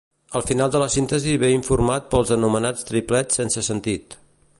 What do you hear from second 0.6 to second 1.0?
de la